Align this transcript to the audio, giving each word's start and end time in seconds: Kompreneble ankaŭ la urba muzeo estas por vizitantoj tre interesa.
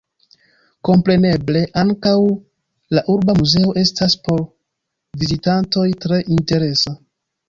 Kompreneble 0.87 1.59
ankaŭ 1.81 2.13
la 2.99 3.03
urba 3.15 3.35
muzeo 3.41 3.73
estas 3.81 4.15
por 4.29 4.41
vizitantoj 5.25 5.85
tre 6.07 6.19
interesa. 6.37 6.95